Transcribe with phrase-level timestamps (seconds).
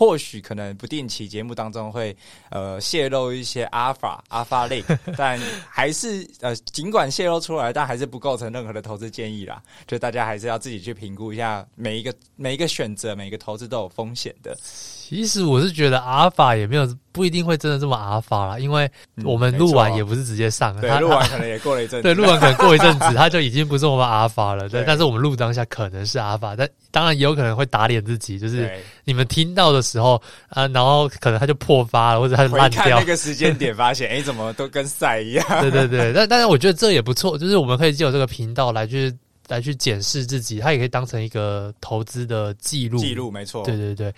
[0.00, 2.16] 或许可能不定期节目当中会
[2.48, 4.82] 呃泄露一些阿法阿法类，
[5.14, 5.38] 但
[5.68, 9.60] 还是呃尽管泄露出来，但还是不构成任何的投资建议啦。
[9.86, 14.56] 就大家还是要自己去评估一下每一个每一个选择，每一个投资都有风险的。
[14.62, 18.88] 其实我是觉得阿尔法也没有不一定会真的这么阿尔法啦，因为
[19.24, 28.70] 我们录完也不是直接上，嗯、对，录完可能也过了一阵子，对，录完可能过一阵子 他就已经不是我们阿尔法了，对，但是我们录当下可能是阿尔法，但当然也有可能会打脸自己，就是
[29.10, 35.44] 你们听到的时候啊，然后可能他就破发了，或者他就烂掉，那个时间点发现， 哎，怎么都跟赛一样？
[35.60, 39.12] 对对对，但但是我觉得这也不错，就是我们可以借由这个频道来去
[39.48, 44.14] 来去检视自己，它也可以当成一个投资的记录，记录没错，对对对。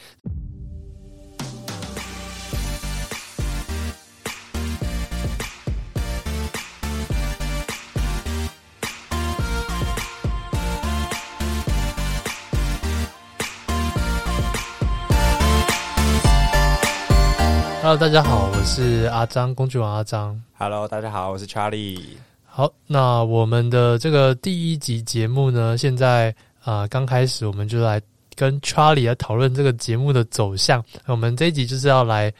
[17.92, 20.42] Hello，大家好，我是阿张，工具王阿张。
[20.56, 22.00] Hello，大家好，我是 Charlie。
[22.46, 26.30] 好，那我们的这个第一集节目呢，现在
[26.64, 28.00] 啊、呃、刚开始，我们就来
[28.34, 30.82] 跟 Charlie 来讨论这个节目的走向。
[31.04, 32.32] 我们这一集就是要来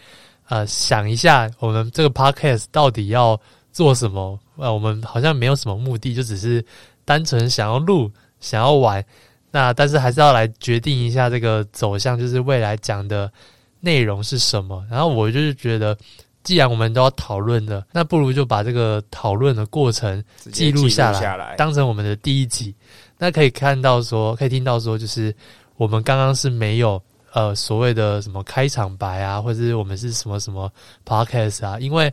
[0.48, 3.38] 呃想一下，我们这个 Podcast 到底要
[3.72, 4.40] 做什么？
[4.56, 6.64] 呃，我们好像没有什么目的，就只是
[7.04, 9.04] 单纯想要录，想要玩。
[9.50, 13.30] 那但是还是要来决定一下这个走向，就是未来讲的。
[13.84, 14.82] 内容是什么？
[14.88, 15.98] 然后我就是觉得，
[16.44, 22.72] 既然我们都要讨论的，那不如就把这个讨论的过程记录下来，下来当成我们的第一集。
[23.18, 25.34] 那可以看到说，可以听到说，就是
[25.76, 30.72] 我们刚刚是没有呃所谓的什么开场白啊，或者是我们是什么什么
[31.04, 32.12] podcast 啊，因为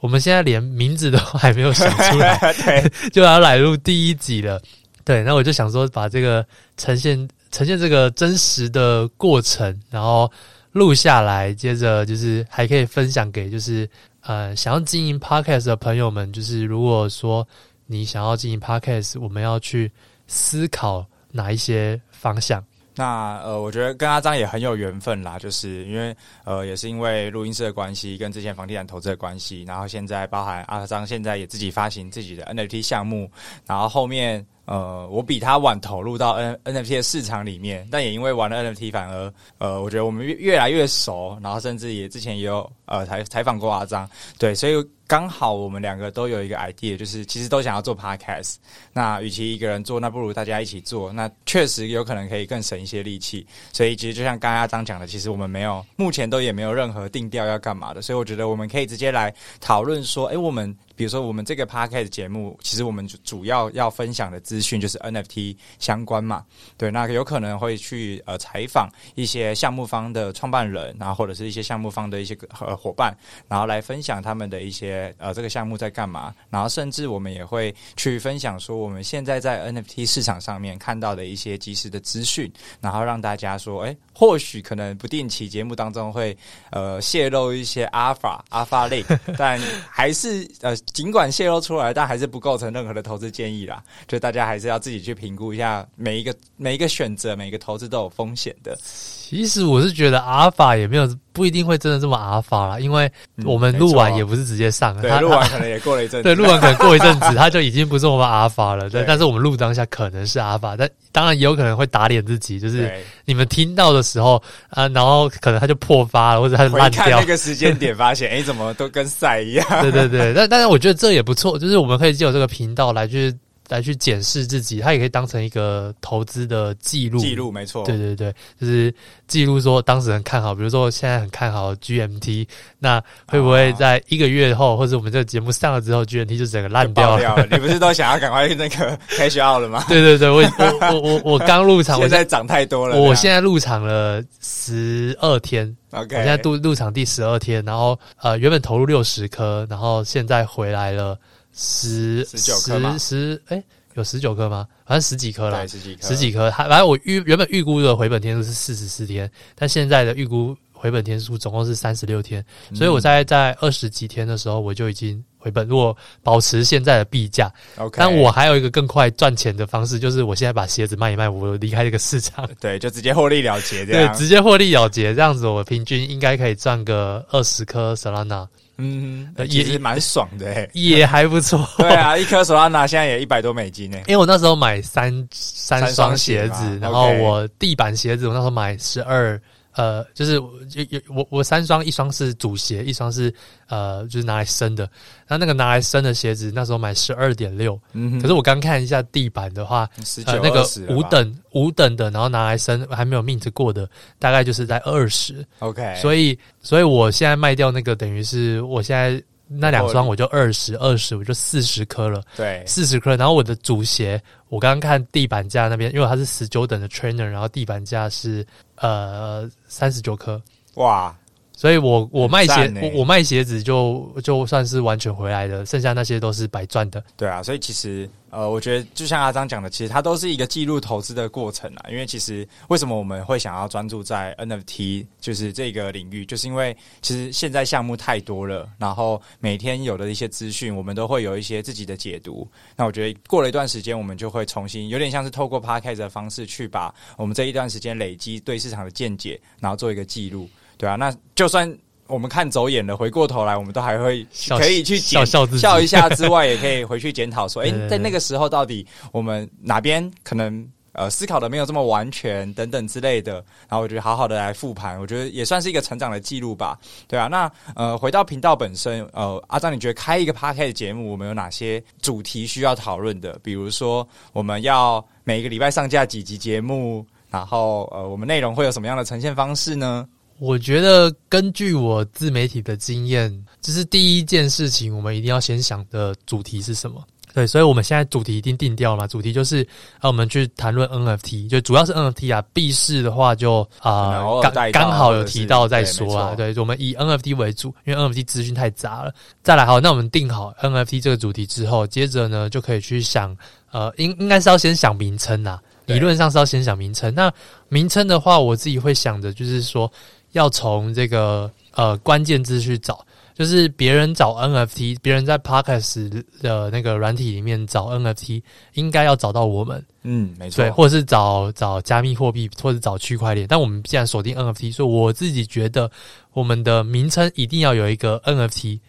[0.00, 4.60] 我们现在连名字都还没有想出来，对， 就要来录第一集了。
[5.02, 7.16] 对，那我就想说，把这个呈现
[7.50, 10.30] 呈现这个真实的过程，然后。
[10.76, 13.88] 录下来，接着就是还可以分享给就是
[14.20, 16.30] 呃想要经营 podcast 的朋友们。
[16.34, 17.48] 就是如果说
[17.86, 19.90] 你想要经营 podcast，我们要去
[20.26, 22.62] 思考哪一些方向。
[22.94, 33.30] 那呃，我觉得跟阿张也很有缘分啦，就是因为呃也是因为录音室的关系，跟之前房地产投资的关系，然后现在包含阿张现在也自己发行自己的 NFT 项目，
[33.66, 34.46] 然后后面。
[34.66, 44.74] 呃，我比他晚投入到 N NFT 的市场里面，但也因为玩了 NFT，反而呃，我觉得我们越越来越熟，然后甚至也之前也有呃采采访过阿张，对，所以
[45.06, 48.56] 刚好我们两个都有一个 idea，就是其实都想要做 podcast。
[48.92, 53.46] 那与其一个人做，那不如大家一起做，那确实有可能可以更省一些力气。
[53.72, 60.76] 所以其实就像刚刚阿张讲的，其实我们没有目前都也没有任何定调要干嘛的，所以我觉得我们可以直接来讨论说，诶，我们。
[60.96, 66.42] 比如说，我们这个 podcast 节目，其实我们主要要分享的资讯就是 NFT 相关嘛。
[66.78, 73.14] 对，那有可能会去呃采访一些项目方的创办人，然后或者是一些项目方的一些呃伙伴，
[73.46, 76.34] 然后来分享他们的一些呃这个项目在干嘛。
[76.50, 86.36] 然后甚至我们也会去分享说我们现在在 NFT 市场上面看到的一些及时的资讯，然后让大家说，诶，或许可能不定期节目当中会
[86.70, 89.04] 呃泄露一些阿法阿法类，
[89.36, 90.74] 但还是呃。
[90.92, 93.82] 尽管泄露出来，但还是不构成任何的投资建议啦。
[94.08, 98.74] 就大家还是要自己去评估一下每一个每一个选择，每一个投资都有风险的。
[98.80, 103.10] 其实我是觉得阿尔法也没有不一定会真的这么阿法啦，因为
[103.44, 108.88] 我们录完也不是直接上，对，录完可能也过了一阵子，对，录完可能过一阵子， 他就已经不是我们阿法了。
[108.88, 112.90] 对，但是我们录当下可能是阿法，但当然也有可能会打脸自己，就是
[113.26, 117.20] 你们听到的时候啊，然后可能他就破发了，或者他就烂掉。
[117.20, 119.66] 那个时间点发现， 哎，怎么都跟赛一样？
[119.82, 123.34] 对对对，但但是我觉得这也不错，就是我们可以借由这个频道来去。
[123.68, 127.18] 来去检视自己，它也可以当成一个投资的记录。
[127.18, 128.94] 记录没错，对对对，就是
[129.26, 132.46] 记录说当时很看好，比如说我现在很看好 GMT，
[132.78, 137.46] 那会不会在一个月后，或者我们这个节目上了之后，GMT 就整个烂掉了，掉了？
[137.50, 139.84] 你不是都想要赶快那个 cash out 了吗？
[139.88, 142.96] 对对对，我我我我我刚入场，现在涨太多了。
[143.00, 151.18] 我现在入场了十二天，OK，我现在入入场第十二天，然后呃原本投入六十颗，然后现在回来了。
[151.56, 153.64] 十十九颗十哎、欸，
[153.94, 154.68] 有十九颗吗？
[154.84, 156.50] 反正十几颗了，十几颗，十几颗。
[156.50, 165.66] 还反正我预原本预估的回本天数是四十四天，但现在的预估回本天数总共是三十六天，嗯、所以我在在二十几天的时候我就已经回本。
[165.66, 167.96] 如果保持现在的币价，OK。
[167.98, 178.46] 但我还有一个更快赚钱的方式，就是我现在把鞋子卖一卖，我离开这个市场，对，就直接获利了结，这样，对，直接获利了结，这样子我平均应该可以赚个二十颗 Solana。
[178.78, 181.66] 嗯，也是蛮爽的，欸，也还不错。
[181.78, 184.04] 对啊，一颗手拉拿现在也一百多美金呢，欸。
[184.06, 189.40] 因为我那时候买三三双鞋子，然后我地板鞋子我那时候买十二
[189.76, 193.32] 呃，就是有有我我三双，一双是主鞋，一双是
[193.68, 194.84] 呃，就是拿来升的。
[195.26, 199.88] 然后那个拿来升的鞋子，那时候买十二点六，嗯，可是我刚看一下地板的话，
[200.26, 203.88] 呃，那个五等五等的，然后拿来升还没有 mint 过的，
[204.18, 205.46] 大概就是在二十。
[205.58, 209.22] OK，所以所以我现在卖掉那个，等于是我现在。
[209.48, 212.20] 那两双我就二十二十，我就四十颗了。
[212.36, 213.14] 对，四十颗。
[213.14, 218.46] 然后我的主鞋，我刚刚看地板价那边，因为它是十九等的 trainer，然后地板价是
[218.76, 220.40] 呃三十九颗。
[220.74, 221.14] 哇！
[221.56, 227.02] 所以我我卖鞋我我卖鞋子就就算是完全回来的，剩下那些都是白赚的。
[227.16, 231.88] 对啊，所以其实呃，我觉得就像阿张讲的，其实它都是一个记录投资的过程啊。
[231.90, 242.46] 因为其实为什么我们会想要专注在 NFT 就是这个领域，就是因为其实现在项目太多了，然后每天有的一些资讯，我们都会有一些自己的解读。
[242.76, 250.46] 那我觉得过了一段时间，我们就会重新有点像是透过 Podcast 的方式去把我们这一段时间累积对市场的见解，然后做一个记录。
[250.78, 251.72] 对啊，那就算
[252.06, 263.34] 我们看走眼了，回过头来，我们都还会可以去笑笑笑一下之外，也可以回去检讨说， 诶，在那个时候到底我们哪边可能呃思考的没有这么完全等等之类的。
[263.68, 266.78] 然后我觉得好好的来复盘，我觉得也算是一个成长的记录吧。
[267.08, 273.38] 对啊，那呃回到频道本身，呃阿张，你觉得开一个 Podcast 节目，我们有哪些主题需要讨论的？
[273.42, 280.06] 比如说我们要每个礼拜上架几集节目，然后呃我们内容会有什么样的呈现方式呢？
[280.38, 287.02] 我觉得根据我自媒体的经验，这是第一件事情，我们一定要先想的主题是什么？
[287.34, 289.62] 对，所以我们现在主题已经定掉了嘛，主题就是
[289.98, 292.42] 啊，我们去谈论 NFT，就主要是 NFT 啊。
[292.54, 296.34] 币市的话就啊，刚刚好有提到再说啊。
[296.34, 299.12] 对，我们以 NFT 为主，因为 NFT 资讯太杂了。
[299.42, 303.36] 再来，好，那我们定好 NFT 这个主题之后，接着呢就可以去想，
[303.70, 305.58] 呃，应应该是要先想名称呐。
[305.84, 307.14] 理论上是要先想名称。
[307.14, 307.30] 那
[307.68, 309.90] 名称的话，我自己会想的就是说。
[310.32, 318.42] 要从这个呃关键字去找，就是别人找 NFT，别人在 Podcast 的那个软体里面找 NFT，
[318.74, 323.46] 应该要找到我们，嗯，没错，对，或者是找找加密货币，或者找区块链。
[323.48, 325.90] 但我们既然锁定 NFT，所以我自己觉得
[326.32, 328.80] 我们的名称一定要有一个 NFT。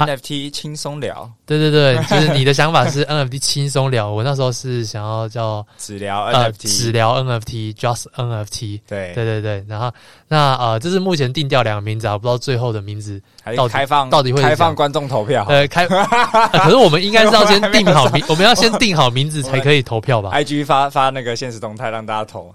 [0.00, 4.10] NFT 轻松聊，对对对，就是你的想法是 NFT 轻松聊。
[4.10, 8.80] 我那时候是想要叫只聊 NFT，只聊 NFT，just NFT。
[8.86, 9.92] 对对对对，然后
[10.28, 13.20] 那呃，这是目前定调两个名字啊，我不知道最后的名字
[13.56, 15.46] 到底开放到底会开放观众投票。
[15.48, 15.86] 呃，开，
[16.52, 22.54] 可是我们应该是要先定好名， 我们要先定好名字才可以投票吧？IG 发发那个现实动态让大家投，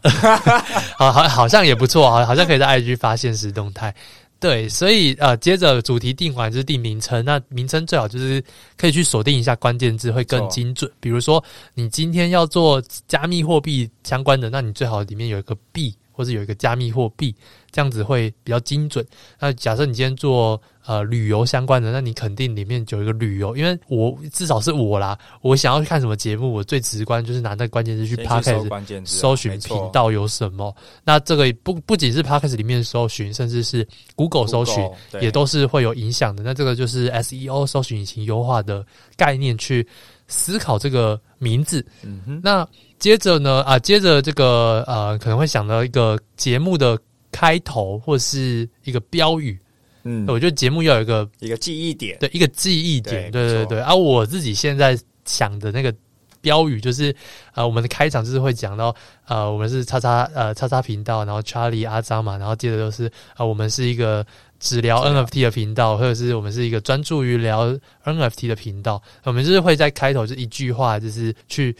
[0.97, 3.93] 好好好像也不错，好好像可以在 IG 发现实动态。
[4.39, 8.41] 对，所以呃，接着主题定完就是定名称，那名称最好就是
[8.77, 10.89] 可以去锁定一下关键字，会更精准。
[11.01, 11.43] 比如说，
[11.73, 15.93] 你今天要做加密货币相关的，那你最好里面有一个币。
[16.19, 17.33] 或是有一个加密货币，
[17.71, 19.05] 这样子会比较精准。
[19.39, 30.75] 那假设你今天做呃旅游相关的，那你肯定里面就有一个旅游，因为我至少是我啦，我想要去看什么节目，我最直观就是拿那个关键字去 Podcast 搜寻频道有什么。
[31.05, 33.87] 那这个不不仅是 Podcast 里面搜寻，甚至是
[34.17, 34.85] Google 搜寻
[35.21, 36.43] 也都是会有影响的。
[36.43, 38.85] 那这个就是 SEO 搜寻引擎优化的
[39.15, 39.87] 概念去
[40.27, 41.85] 思考这个名字。
[42.03, 42.67] 嗯哼，那。
[42.99, 46.99] 接着呢，啊，接着这个呃，可能会想到一个节目的
[47.31, 49.57] 开头或是一个标语，
[50.03, 55.95] 嗯，我觉得节目要有一个一个记忆点，对，一个记忆点，对对对，而、啊、我自己现在想的那个
[56.41, 57.15] 标语就是，
[57.53, 58.93] 呃，我们的开场就是会讲到，
[59.27, 64.25] 呃，我们是叉叉呃叉叉频道，然后 Charlie 阿张嘛，然后接着就是，呃，我们是一个
[64.59, 71.73] 只聊 NFT 的频道，或者是我们是一个专注于聊 NFT 的频道，我们就是会在开头就一句话，就是去。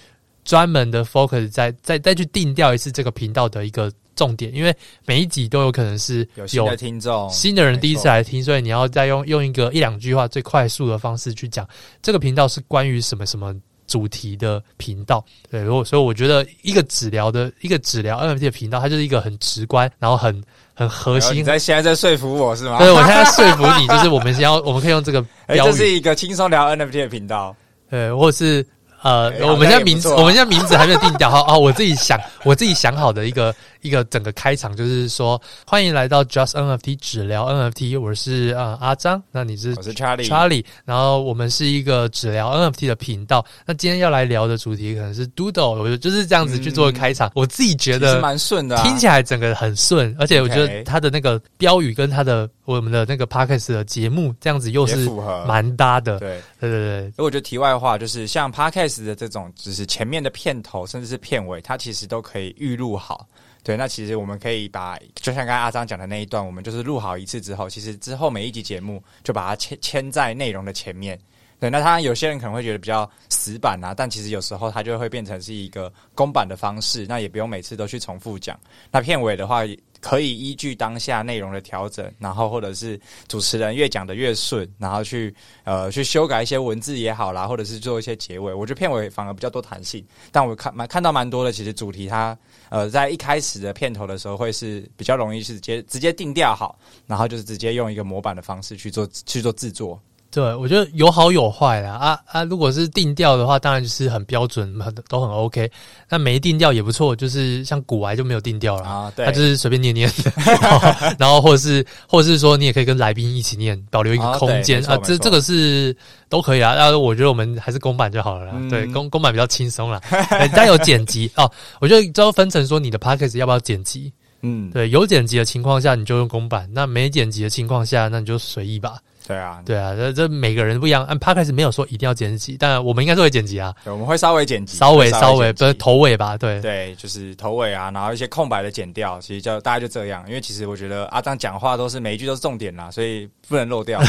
[0.50, 4.76] 专门的 focus 再再再去定调一次这个频道的一个重点，因为
[5.06, 11.70] 每一集都有可能是有新的听众、新的人第一次来听，所以你要再用用一个一两句话最快速的方式去讲
[12.02, 15.24] 这个频道是关于什么什么主题的频道。
[15.52, 21.38] 对，如果所以我觉得一个只聊的一个只聊 NFT 的频道，它就是一个很直观，然后很很核心。
[21.38, 22.80] 你在现在在说服我是吗？
[22.80, 27.56] 对，我现在说服你，就是我们先要我们可以用这个 标语，欸、这是一个轻松聊 NFT 的频道，
[27.88, 28.66] 对，或者是。
[29.02, 31.44] 呃，我们现在名字，我们现在名字还没有定掉哈。
[31.48, 43.46] 哦，我自己想，我自己想好的一个一个整个开场就是说，欢迎来到 Just NFT 只聊 NFT，我是呃阿张，那你是我是 Charlie Charlie，然后我们是一个只聊 NFT 的频道。
[43.66, 47.30] 那今天要来聊的主题可能是 Doodle，我觉得就是这样子去做开场。
[47.30, 55.10] 嗯、我自己觉得蛮顺的、啊，听起来整个很顺，而且我觉得他的那个标语跟他的我们的那个 Podcast 的节目这样子又是
[55.48, 56.20] 蛮搭的。
[56.20, 63.28] 对对对对，所以我觉得题外话就是像 Podcast 的这种，就是前面的片头甚至是片尾，它其实都可以预录好。
[63.64, 71.20] 对，那其实我们可以把，就像刚才阿张讲的那一段，我们就是录好一次之后，其实之后每一集节目就把它签签在内容的前面。
[71.60, 78.58] 对，那他有些人可能会觉得比较死板啊，但其实有时候它就会变成是一个公版的方式，那也不用每次都去重复讲。
[78.90, 79.64] 那片尾的话，
[80.00, 88.54] 可以依据当下内容的调整，然后或者是主持人越讲得越顺，然后去呃去修改一些文字也好啦，或者是做一些结尾。
[88.54, 92.38] 我觉得片尾反而比较多弹性，但我看蛮看到蛮多的，其实主题它
[92.70, 100.02] 呃在一开始的片头的时候会是比较容易是直接直接定调好，然后就是直接用一个模板的方式去做去做制作。
[100.32, 101.94] 对，我觉得有好有坏啦。
[101.94, 102.44] 啊啊！
[102.44, 105.70] 如果是定调的话，当然就是很标准，很都很 OK。
[106.08, 110.32] 那没定调也不错，就是像古癌就没有定调了啊，对，他就是随便念念的。
[111.18, 114.96] 然后，或者是，或者是说，你也可以跟来宾一起念，保留一个空间啊。
[115.04, 115.96] 这这个是
[116.30, 116.76] 都可以啊。
[116.76, 118.52] 那我觉得我们还是公版就好了啦。
[118.56, 120.00] 嗯、对，公公版比较轻松啦。
[120.54, 124.14] 但有剪辑哦，我觉得都分成说你的 p a c k a g e 要不要剪辑。
[124.42, 129.00] 嗯，对，有剪辑的情况下你就用公版，那没剪辑的情况下，那你就随意吧。
[129.30, 131.06] 对啊，对啊，这这每个人不一样。
[131.06, 133.72] 按 Podcast 没有说一定要剪辑，但我们应该是会剪辑啊。
[133.84, 136.36] 对，我们会稍微剪辑，稍微稍微不是头尾吧？
[136.36, 140.24] 对对，就是头尾啊，然后一些空白的剪掉，其实就大概就这样。
[140.28, 144.02] 因为其实我觉得阿张讲话都是每一句都是重点啦，所以不能漏掉。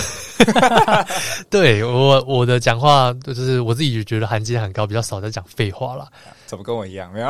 [1.50, 6.08] 对我我的讲话就是我自己就觉得含金量很高，比较少在讲废话啦。
[6.50, 7.12] 怎么跟我一样？
[7.12, 7.28] 没有。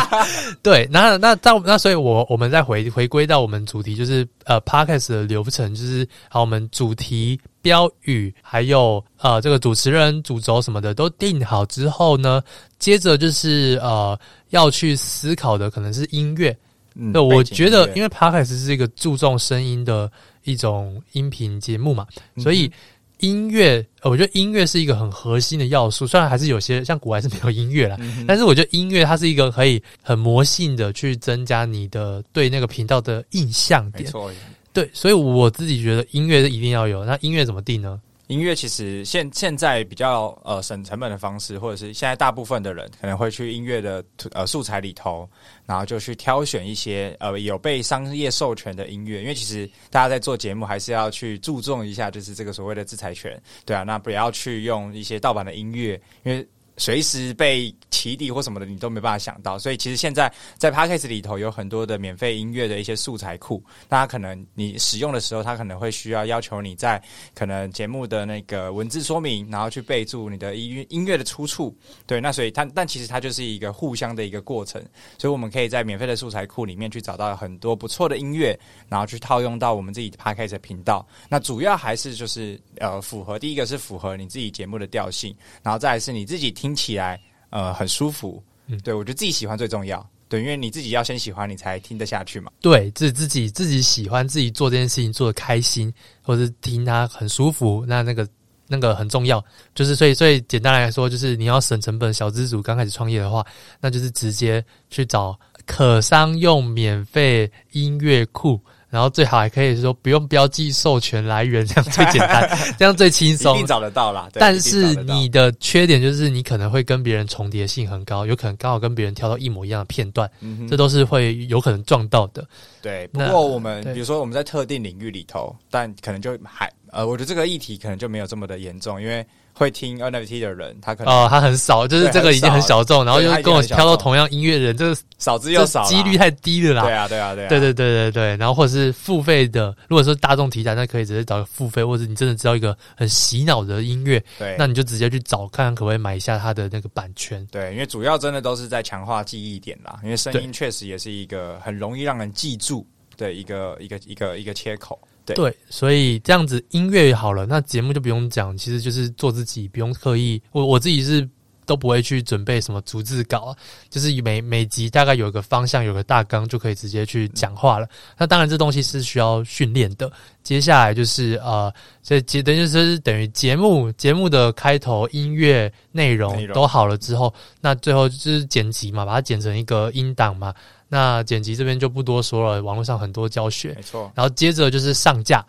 [0.64, 12.42] 对，那那到那，所以我我们再回回归到我们主题，就是呃，Podcast 的流程，就是好，我们主题、标语，还有呃，这个主持人、主轴什么的都定好之后呢，
[12.78, 16.56] 接着就是呃，要去思考的可能是音乐。
[16.94, 20.10] 嗯，对，我觉得因为 Podcast 是一个注重声音的
[20.44, 22.06] 一种音频节目嘛，
[22.38, 22.72] 所以。
[23.20, 26.06] 嗯音乐，我觉得音乐是一个很核心的要素。
[26.06, 34.04] 虽然还是有些像古玩是没有音乐啦，嗯、但是我觉得音乐它是一个可以很魔性的去增加你的对那个频道的印象点。
[34.04, 34.30] 没错，
[34.72, 37.04] 对，所以我自己觉得音乐是一定要有。
[37.06, 37.98] 那音乐怎么定呢？
[38.28, 45.28] 音乐其实现现在比较呃省成本的方式，或者是现在大部分的人可能会去音乐的呃素材里头，
[45.64, 56.46] 然后就去挑选一些呃有被商业授权的音乐，因为其实大家在做节目还是要去注重一下，就是这个所谓的制裁权，对啊，那不要去用一些盗版的音乐，因为。
[56.76, 59.58] 随时被起底或什么的，你都没办法想到。
[59.58, 67.02] 所以其实现在在 Podcast 里头有很多的免费音乐的一些素材库，大家可能你使用的时候，它可能会需要要求你在
[67.34, 71.74] 可能节目的那个文字说明，然后去备注你的音乐音乐的出处。
[72.06, 74.82] 对，那所以它但其实它就是一个互相的一个过程。
[75.16, 81.06] 所以我们可以在免费的素材库里面去找到很多不错的音乐，然后去套用到我们自己的 Podcast 频道。
[81.28, 86.65] 那主要还是就是呃符合第一个是符合你自己节目的调性，然后再是你自己听。
[86.66, 87.20] 听起来
[87.50, 92.50] 呃很舒服，嗯，对，我觉得自己喜欢最重要，对，因为你自己要先喜欢，你才听得下去嘛。
[92.60, 95.92] 对，自自己自己喜欢，自己做这件事情做的开心，
[96.22, 98.28] 或者听它很舒服，那那个
[98.66, 99.42] 那个很重要。
[99.76, 103.46] 就是所以所以简单来说，就是你要省成本，小资主刚开始创业的话，
[103.80, 108.60] 那就是直接去找可商用免费音乐库。
[108.96, 114.26] 然后最好还可以说不用标记授权来源， 这样最简单， 这样最轻松，一定找得到啦。
[114.32, 122.42] 但是你的缺点就是你可能会跟别人重叠性很高，有可能刚好跟别人挑到一模一样的片段，嗯、这都是会有可能撞到的。
[122.80, 129.22] 对，不过我们比如说我们在特定领域里头，但可能就还呃，我觉得这个议题可能就没有这么的严重，因为。
[129.58, 136.82] 会听 NFT 的人，他可能哦，他很少，就是这个已经很小众，然后又跟我挑到同样音乐的人，这个少之又少，几率太低了啦。
[136.82, 138.36] 对啊，对啊，对啊，对对对对对。
[138.36, 147.46] 然后或者是付费的，如果说大众题材，那可以直接找付费，或者你真的知道一个很洗脑的音乐，对，那你就直接去找看看可不可以买一下他的那个版权。
[147.50, 152.86] 对，因为主要真的都是在强化记忆点啦，因为声音确实也是一个很容易让人记住
[153.16, 154.98] 的一个一个一个一个切口。
[155.26, 160.40] 对，对，所以这样子音乐好了，那节目就不用讲，其实就是做自己，不用刻意。
[160.52, 161.28] 我我自己是
[161.66, 163.56] 都不会去准备什么逐字稿啊，
[163.90, 167.86] 就是每每集大概有个方向，有个大纲，就可以直接去讲话了。
[167.86, 170.10] 嗯、那当然，这东西是需要训练的。
[170.44, 171.72] 接下来就是呃，
[172.04, 180.54] 这节等于是等于节目节目的开头音乐内容都好了之后，那最后就是剪辑嘛，把它剪成一个音档嘛。
[180.88, 184.10] 那剪辑这边就不多说了，网络上很多教学，没错。
[184.14, 185.44] 然后接着就是上架，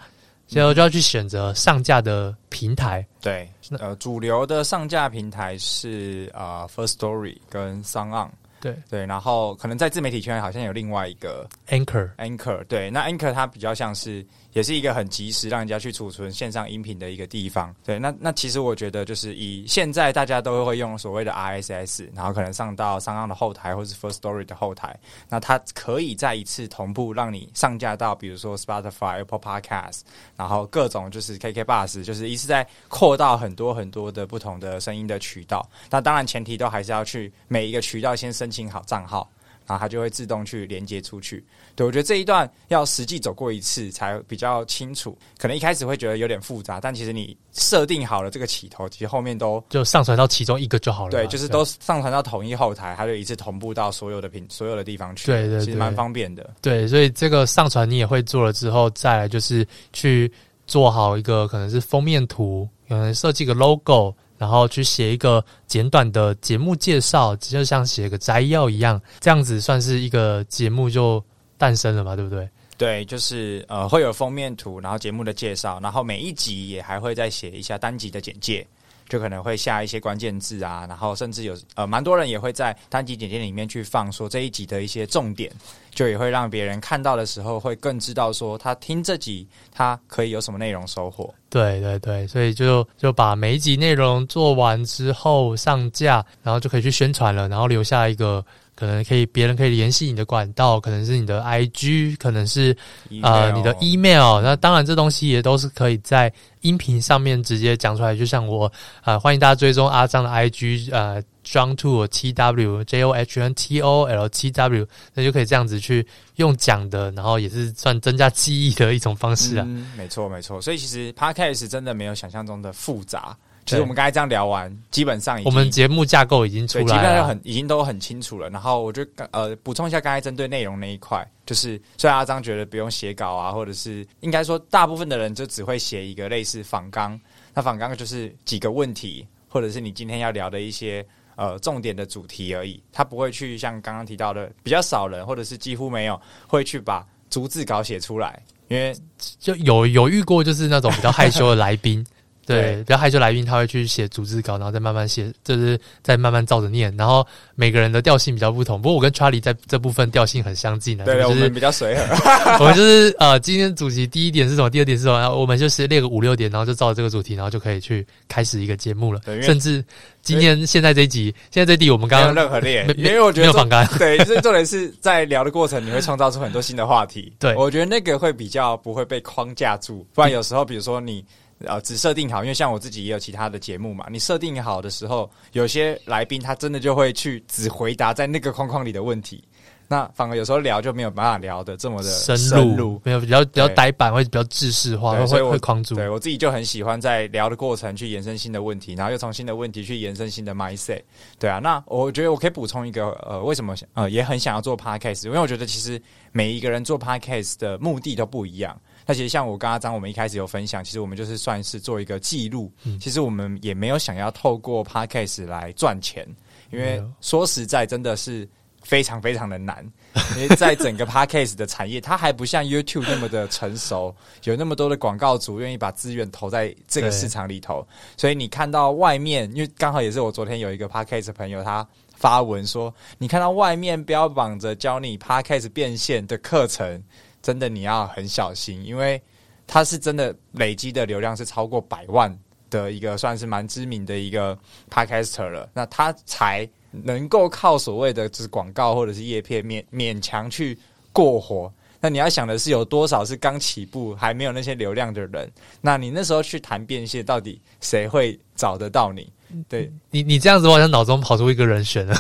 [0.47, 3.05] 接着就要去选择上架的平台。
[3.21, 3.47] 对，
[3.79, 8.29] 呃，主流的上架平台是啊，呃，First Story 跟 SoundOn。
[8.59, 14.25] 对对，然后可能在自媒体圈好像有另外一个 Anchor Anchor，对，那 Anchor 它比较像是
[14.57, 17.71] 也是一个很及时让人家去储存线上音频的一个地方。
[17.85, 24.99] 对，那那其实我觉得就是以现在大家都会用所谓的 RSS，然后可能上到商岸的后台或是 First Story 的后台，
[25.29, 29.99] 那它可以再一次同步让你上架到比如说 Spotify、Apple Podcast，
[30.35, 35.69] 然后各种就是 KK Bus，就是一次在扩到很多很多的不同的声音的渠道。
[35.91, 39.29] 那当然前提都还是要去每一个渠道先申请好账号。
[39.67, 41.45] 然后它就会自动去连接出去。
[41.75, 45.15] 对，我觉得这一段要实际走过一次才比较清楚。
[45.37, 51.11] 可能一开始会觉得有点复杂，但其实你设定好了这个起头，其实后面都就上传到其中一个就好了。
[51.11, 55.27] 对，就是都上传到统一后台，它就一次同步到所有的平所有的地方去。
[55.27, 56.49] 对，对对，其实蛮方便的。
[56.61, 60.31] 对，所以这个上传你也会做了之后，再来就是去
[60.65, 64.15] 做好一个可能是封面图，可能设计个 logo。
[64.37, 71.23] 然后去写一个简短的节目介绍，就像写个摘要一样，这样子算是一个节目就
[71.57, 72.47] 诞生了嘛，对不对？
[72.77, 78.65] 对，就是呃会有封面图，然后节目的介绍，然后每一集也还会再写一下单集的简介。
[79.07, 85.51] 就可能会下一些关键字啊，然后甚至有呃蛮多人也会在单集简介里面去放说这一集的一些重点，
[85.91, 91.33] 就也会让别人看到的时候会更知道说他听这集他可以有什么内容收获。
[91.49, 98.45] 对对对，所以就就把每一集内容做完之后上架，然后就可以去宣传了，然后留下一个。
[98.77, 102.77] 可能可以，别人可以联系你的管道，可能是你的 IG，可能是
[103.23, 104.39] 呃你的 email。
[104.39, 106.31] 那当然，这东西也都是可以在
[106.61, 108.15] 音频上面直接讲出来。
[108.15, 108.67] 就像我
[109.01, 116.05] 啊、呃，欢迎大家追踪阿张的 IG，呃，John Tool T W J O H N T O L T W，那就可以这样子去
[116.35, 119.65] 用讲的，然后也是算增加记忆的一种方式啊。
[119.67, 120.61] 嗯，没错没错。
[120.61, 123.35] 所以其实 Podcast 真的没有想象中的复杂。
[123.67, 128.49] 其实我们刚才这样聊完，基本上已经我们节目架构已经出来了，基本上很已经都很清楚了。
[128.49, 137.19] 然后我就呃补充一下，刚才针对内容那一块，就是虽然阿张觉得不用写稿啊，或者是应该说大部分的人就只会写一个类似仿纲，
[137.53, 141.05] 那仿纲就是几个问题，或者是你今天要聊的一些
[141.35, 148.95] 呃重点的主题而已，他不会去像刚刚提到的比较少人，或者是几乎没有会去把逐字稿写出来，因为
[149.39, 152.05] 就有有遇过就是那种比较害羞的来宾。
[152.47, 156.95] 对，比较害羞来宾他会去写逐字稿，然后再慢慢写，就是再慢慢照着念。
[156.95, 161.03] 然后每个人的调性比较不同，不过我跟 Charlie 在这部分调性很相近的。
[161.03, 162.03] 对，就是、我们比较随和。
[162.59, 164.69] 我们就是呃，今天主题第一点是什么？
[164.69, 165.19] 第二点是什么？
[165.19, 169.19] 然后我们就是列个五六点，然后就照着这个主题，然后就可以去开始一个节目了。
[169.41, 169.83] 甚至
[170.21, 173.85] 今天现在这一集，现在这一集我们刚刚没有任何列， 因为我觉得没有反感。
[173.99, 177.33] 对，就是重点是在聊的过程，你会创造出很多新的话题。
[177.37, 181.25] 对，我觉得那个会比较不会被框架住，不然有时候比如说你。
[181.65, 184.05] 呃，只设定好，因为像我自己也有其他的节目嘛。
[184.11, 189.43] 你设定好的时候，有些来宾他真的就会去只回答在那个框框里的问题，
[189.87, 195.95] 那反而有时候聊就没有办法聊得这么的深入，没有比较比较呆板，或者比较知识化，会会框住。
[195.95, 201.01] 对，我自己就很喜欢在聊的过程去延伸新的问题，然后又从新的问题去延伸新的 mindset。
[201.39, 205.25] 对啊，那我觉得我可以补充一个，呃，为什么呃也很想要做 podcast？
[205.25, 205.99] 因为我觉得其实
[206.31, 208.79] 每一个人做 podcast 的目的都不一样。
[209.07, 212.69] 那其实像我跟阿张，我们一开始有分享，其实我们就是算是做一个记录。
[212.83, 216.27] 嗯、其实我们也没有想要透过 Podcast 来赚钱，
[216.71, 218.45] 因为说实在，真的是
[218.83, 219.89] 非常非常的难。
[220.35, 227.87] 因为在整个 Podcast 的产业，它还不像 YouTube 那么的成熟，有那么多的广告主愿意把资源投在这个市场里头。
[228.17, 237.01] 所以你看到外面，因为刚好也是我昨天有一个 Podcast 朋友，他发文说，你看到外面标榜着教你 Podcast 变现的课程。
[237.47, 239.21] 真的你要很小心，因为
[239.65, 242.37] 他是真的累积的流量是超过百万
[242.69, 244.53] 的一个，算是蛮知名的一个
[244.89, 245.69] podcaster 了。
[245.73, 250.77] 那他才能够靠所谓的就是广告或者是叶片勉勉强去
[251.13, 251.71] 过活。
[252.01, 255.49] 那你要想的是有多少是刚起步还没有那些流量的人？
[255.79, 259.31] 那你那时候去谈变现，到底谁会找得到你？
[259.69, 262.15] 对你，你这样子，我好像脑中跑出一个人选了。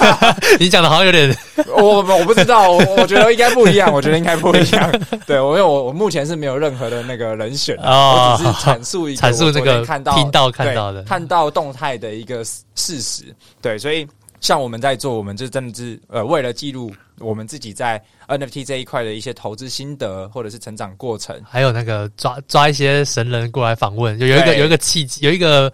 [0.58, 1.36] 你讲的好像有点，
[1.76, 4.90] 我我不知道，我我觉得应该不一样，我觉得应该不一样。
[5.26, 12.42] 对，我因为我我目前是没有任何的那个人选，哦、我只是阐述一个阐述这个看到听到看到的看到动态的一个
[12.74, 13.24] 事实。
[13.60, 14.06] 对，所以
[14.40, 25.70] 像我们在做，我们就真的是呃，为了记录我们自己在 NFT 这一块的一些投资心得或者是成长过程，还有那个抓抓一些神人过来访问，就有一个有一个契机，有一个。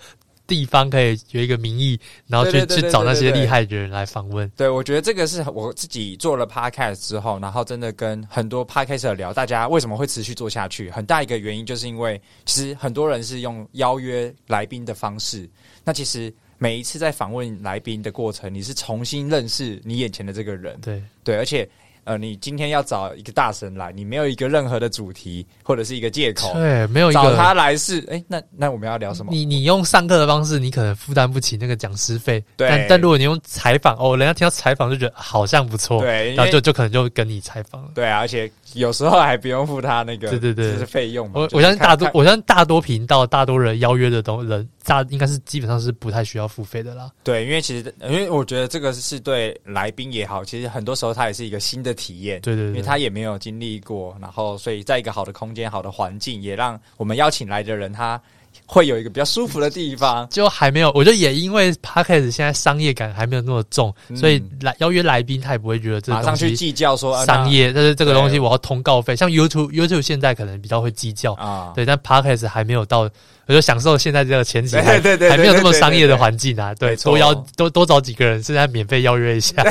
[0.46, 4.48] 地方可以有一个名义，然后去去找那些厉害的人来访问。
[4.56, 10.90] 对，我觉得这个是我自己做了 podcast 之后，然后真的跟很多 podcaster 聊，大家为什么会持续做下去？
[10.90, 15.48] 很大一个原因就是因为，其实很多人是用邀约来宾的方式。
[15.84, 20.78] 那其实每一次在访问来宾的过程，你是重新认识你眼前的这个人。
[20.80, 21.68] 对对，而且。
[22.06, 29.32] 呃，你今天要找一个大神来，你没有一个任何的主题或者是一个借口，对，没有一个找他来是，哎，那那我们要聊什么？
[29.32, 32.68] 你你用上课的方式，你可能负担不起那个讲师费，对。
[32.68, 41.32] 但但如果你用采访，哦，人家听到采访就觉得好像不错，对，然后就就可能就跟你采访了，对啊，而且有时候还不用付他那个，对对对，就是费用嘛。
[41.40, 47.10] 我我相信大多，我相信大多频道、大多人邀约的东人，大应该是基本上是不太需要付费的啦。
[47.24, 52.68] 对，因为其实，因为我觉得这个是对来宾也好，其实很多时候他也是一个新的体验，对对对。
[52.68, 58.20] 因为他也没有经历过，然后所以在一个好的空间、好的环境，也让我们邀请来的人他
[58.66, 60.28] 会有一个比较舒服的地方。
[60.28, 69.16] 就还没有，我觉得也因为 Podcast 现在商业感还没有那么重，嗯、所以来邀约来宾他也不会觉得这马上去计较说商业，但是这个东西我要通告费。
[69.16, 73.08] 像 YouTube YouTube 现在可能比较会计较啊，对，但 Podcast 还没有到。
[73.48, 76.74] 我就享受现在这个前景，对对对，还没有那么商业的环境啊。
[76.74, 79.62] 对，多邀多多找几个人，现在免费邀约一下。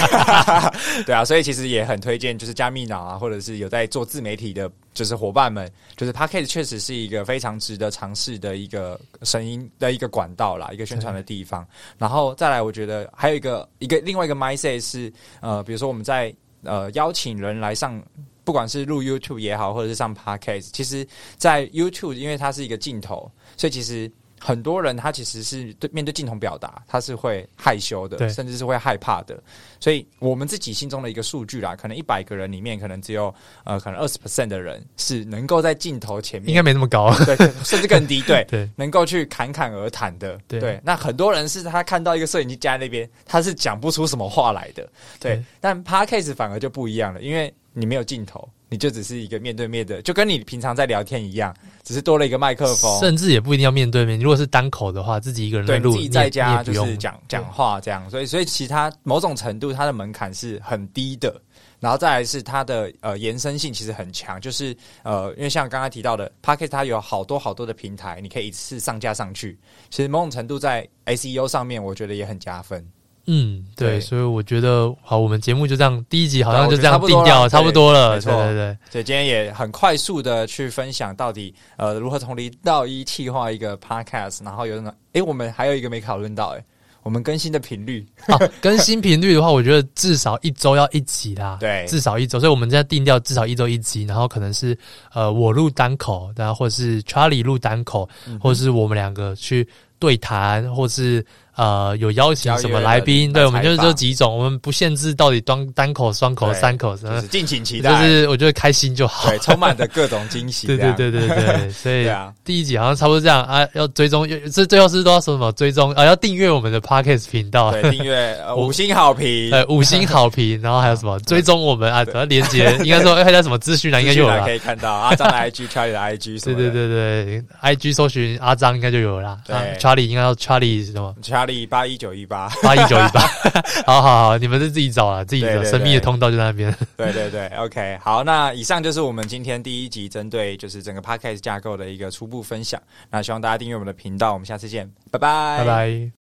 [1.06, 11.68] 对啊，所以其实也很推荐，就是加密脑啊，或者是有在做自媒体的，就是伙伴们，就是 Podcast 确实是一个非常值得尝试的一个声音的一个管道啦，一个宣传的地方。
[12.00, 18.02] 然后再来，我觉得还有一个一个另外一个 my say 是，呃，比如说我们在呃邀请人来上。
[18.46, 21.04] 不管是录 YouTube 也好，或者是上 Podcast，其实，
[21.36, 24.08] 在 YouTube 因为它是一个镜头，所以其实
[24.40, 29.42] 很多人他其实是对面对镜头表达，他是会害羞的，甚至是会害怕的。
[29.80, 40.82] 所以我们自己心中的一个数据啦，可能一百个人里面，可能只有呃，可能二十 percent 的人是能够在镜头前面，应该没那么高， 对，甚至更低，对， 对，能够去侃侃而谈的，对，对。
[40.84, 44.88] 那很多人是他看到一个摄影机架在那边，他是讲不出什么话来的，
[45.20, 45.36] 对。
[45.36, 47.54] 对，但 Podcast 反而就不一样了，因为。
[47.78, 53.00] 你没有镜头，你就只是一个面对面的，就跟你平常在聊天一样，只是多了一个麦克风。
[53.02, 58.10] 甚至也不一定要面对面，如果是单口的话，自己一个人录，自己在家就是讲讲话这样。
[58.10, 61.40] 所以，所以其他某种程度它的门槛是很低的，
[61.82, 69.60] 然后再来是它的呃延伸性其实很强，就是呃，因为像刚刚提到的 Podcast 它有好多好多的平台，你可以一次上架上去。
[69.90, 72.86] 其实某种程度在 SEO 上面，我觉得也很加分。
[73.28, 84.94] 嗯，对，对，所以我觉得好，我们节目就这样，第一集好像就这样定掉了，差不多了，对对对，所以今天也很快速的去分享到底呃如何从零到一计划一个 podcast，然后有什么？
[85.14, 86.64] 诶，我们还有一个没讨论到，诶，
[87.04, 88.06] 我们更新的频率。
[88.28, 94.78] 啊，更新频率的话，我觉得至少一周要一集啦， 对，至少一周，所以我们现在定掉至少一周一集，然后可能是
[95.14, 99.68] 呃我录单口，然后或者是 Charlie 录单口，嗯、或者是我们两个去
[100.06, 101.26] 对谈，或是。
[101.58, 103.32] 呃，有邀请什么来宾？
[103.32, 107.92] 对，我们就是这几种，我们不限制到底单单口、双口、三口，就是敬请期待。
[107.92, 110.68] 就是我觉得开心就好，对，充满着各种惊喜。
[110.68, 112.10] 对对对对对，所以
[112.44, 115.50] 第一集好像差不多这样啊，要追踪，这最后是都要说什么？
[115.54, 121.18] 追踪啊，要订阅我们的 Podcast 频道，对，订阅 五星好评，呃，五星好评， 然后还有什么？
[121.22, 129.40] 追踪我们啊，主要连接应该说还有什么资讯栏应该就有了，可以看到阿张的 IG，Charlie 的 IG，对对对对，IG 搜寻阿张应该就有了。
[129.48, 129.56] 对
[129.96, 131.46] ，Charlie 应该叫 Charlie 什么？
[131.46, 133.22] 里八一九一八八一九一八，
[133.86, 136.76] 好好好，你们是自己找啊，自己的神秘的通道就在那边。
[136.98, 142.82] 对对对，OK，好，那以上就是我们今天第一集针对就是整个 Podcast 架构的一个初步分享。
[143.10, 146.25] 那希望大家订阅我们的频道，我们下次见，拜拜，拜拜。